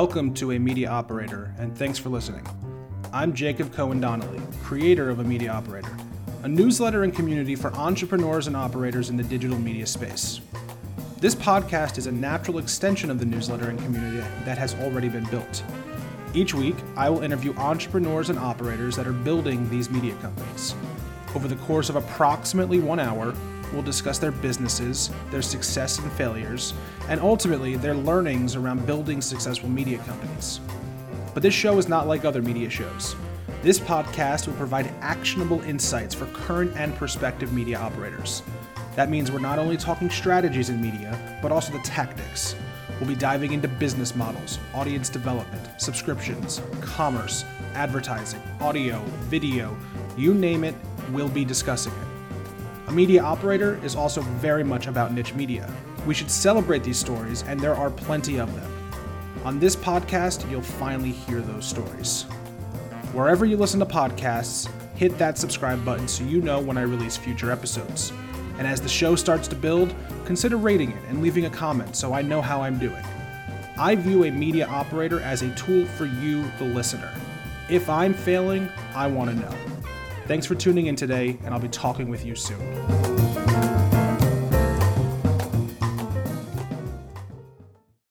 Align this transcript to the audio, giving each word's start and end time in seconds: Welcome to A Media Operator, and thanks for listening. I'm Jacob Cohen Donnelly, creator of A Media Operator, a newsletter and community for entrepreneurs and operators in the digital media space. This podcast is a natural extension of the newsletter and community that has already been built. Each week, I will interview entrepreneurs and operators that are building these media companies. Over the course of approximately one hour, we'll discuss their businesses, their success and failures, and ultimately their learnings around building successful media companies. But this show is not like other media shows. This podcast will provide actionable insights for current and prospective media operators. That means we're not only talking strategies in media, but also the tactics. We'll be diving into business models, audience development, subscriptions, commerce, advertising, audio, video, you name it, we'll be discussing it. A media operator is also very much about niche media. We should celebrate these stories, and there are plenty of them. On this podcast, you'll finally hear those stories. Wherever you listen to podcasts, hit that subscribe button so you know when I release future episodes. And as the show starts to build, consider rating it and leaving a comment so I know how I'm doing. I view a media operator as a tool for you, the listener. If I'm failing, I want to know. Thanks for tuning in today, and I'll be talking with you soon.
Welcome 0.00 0.32
to 0.34 0.52
A 0.52 0.58
Media 0.60 0.88
Operator, 0.88 1.52
and 1.58 1.76
thanks 1.76 1.98
for 1.98 2.08
listening. 2.08 2.46
I'm 3.12 3.32
Jacob 3.34 3.72
Cohen 3.72 4.00
Donnelly, 4.00 4.40
creator 4.62 5.10
of 5.10 5.18
A 5.18 5.24
Media 5.24 5.50
Operator, 5.50 5.90
a 6.44 6.48
newsletter 6.48 7.02
and 7.02 7.12
community 7.12 7.56
for 7.56 7.74
entrepreneurs 7.74 8.46
and 8.46 8.56
operators 8.56 9.10
in 9.10 9.16
the 9.16 9.24
digital 9.24 9.58
media 9.58 9.84
space. 9.86 10.40
This 11.16 11.34
podcast 11.34 11.98
is 11.98 12.06
a 12.06 12.12
natural 12.12 12.58
extension 12.58 13.10
of 13.10 13.18
the 13.18 13.24
newsletter 13.24 13.70
and 13.70 13.78
community 13.80 14.24
that 14.44 14.56
has 14.56 14.72
already 14.76 15.08
been 15.08 15.24
built. 15.30 15.64
Each 16.32 16.54
week, 16.54 16.76
I 16.96 17.10
will 17.10 17.22
interview 17.22 17.52
entrepreneurs 17.54 18.30
and 18.30 18.38
operators 18.38 18.94
that 18.94 19.08
are 19.08 19.12
building 19.12 19.68
these 19.68 19.90
media 19.90 20.14
companies. 20.22 20.76
Over 21.34 21.48
the 21.48 21.56
course 21.56 21.88
of 21.88 21.96
approximately 21.96 22.78
one 22.78 23.00
hour, 23.00 23.34
we'll 23.72 23.82
discuss 23.82 24.18
their 24.18 24.32
businesses, 24.32 25.10
their 25.30 25.42
success 25.42 25.98
and 25.98 26.10
failures, 26.12 26.74
and 27.08 27.20
ultimately 27.20 27.76
their 27.76 27.94
learnings 27.94 28.56
around 28.56 28.86
building 28.86 29.20
successful 29.20 29.68
media 29.68 29.98
companies. 29.98 30.60
But 31.34 31.42
this 31.42 31.54
show 31.54 31.78
is 31.78 31.88
not 31.88 32.06
like 32.06 32.24
other 32.24 32.42
media 32.42 32.70
shows. 32.70 33.14
This 33.62 33.78
podcast 33.78 34.46
will 34.46 34.54
provide 34.54 34.92
actionable 35.00 35.60
insights 35.62 36.14
for 36.14 36.26
current 36.26 36.76
and 36.76 36.94
prospective 36.94 37.52
media 37.52 37.78
operators. 37.78 38.42
That 38.96 39.10
means 39.10 39.30
we're 39.30 39.38
not 39.38 39.58
only 39.58 39.76
talking 39.76 40.10
strategies 40.10 40.70
in 40.70 40.80
media, 40.80 41.38
but 41.42 41.52
also 41.52 41.72
the 41.72 41.78
tactics. 41.80 42.56
We'll 42.98 43.08
be 43.08 43.14
diving 43.14 43.52
into 43.52 43.68
business 43.68 44.16
models, 44.16 44.58
audience 44.74 45.08
development, 45.08 45.80
subscriptions, 45.80 46.60
commerce, 46.80 47.44
advertising, 47.74 48.42
audio, 48.60 49.00
video, 49.28 49.76
you 50.16 50.34
name 50.34 50.64
it, 50.64 50.74
we'll 51.12 51.28
be 51.28 51.44
discussing 51.44 51.92
it. 51.92 52.17
A 52.88 52.92
media 52.92 53.22
operator 53.22 53.78
is 53.84 53.94
also 53.94 54.22
very 54.22 54.64
much 54.64 54.86
about 54.86 55.12
niche 55.12 55.34
media. 55.34 55.70
We 56.06 56.14
should 56.14 56.30
celebrate 56.30 56.82
these 56.82 56.96
stories, 56.96 57.42
and 57.42 57.60
there 57.60 57.74
are 57.74 57.90
plenty 57.90 58.38
of 58.38 58.54
them. 58.54 58.90
On 59.44 59.58
this 59.58 59.76
podcast, 59.76 60.50
you'll 60.50 60.62
finally 60.62 61.12
hear 61.12 61.42
those 61.42 61.66
stories. 61.66 62.22
Wherever 63.12 63.44
you 63.44 63.58
listen 63.58 63.78
to 63.80 63.84
podcasts, 63.84 64.70
hit 64.96 65.18
that 65.18 65.36
subscribe 65.36 65.84
button 65.84 66.08
so 66.08 66.24
you 66.24 66.40
know 66.40 66.60
when 66.60 66.78
I 66.78 66.82
release 66.82 67.14
future 67.14 67.52
episodes. 67.52 68.10
And 68.56 68.66
as 68.66 68.80
the 68.80 68.88
show 68.88 69.16
starts 69.16 69.48
to 69.48 69.54
build, 69.54 69.94
consider 70.24 70.56
rating 70.56 70.92
it 70.92 71.02
and 71.10 71.20
leaving 71.20 71.44
a 71.44 71.50
comment 71.50 71.94
so 71.94 72.14
I 72.14 72.22
know 72.22 72.40
how 72.40 72.62
I'm 72.62 72.78
doing. 72.78 73.04
I 73.78 73.96
view 73.96 74.24
a 74.24 74.30
media 74.30 74.66
operator 74.66 75.20
as 75.20 75.42
a 75.42 75.54
tool 75.56 75.84
for 75.84 76.06
you, 76.06 76.50
the 76.58 76.64
listener. 76.64 77.12
If 77.68 77.90
I'm 77.90 78.14
failing, 78.14 78.70
I 78.94 79.08
want 79.08 79.28
to 79.28 79.36
know. 79.36 79.77
Thanks 80.28 80.44
for 80.44 80.54
tuning 80.54 80.88
in 80.88 80.94
today, 80.94 81.38
and 81.42 81.54
I'll 81.54 81.60
be 81.60 81.68
talking 81.68 82.10
with 82.10 82.22
you 82.26 82.34
soon. 82.34 83.37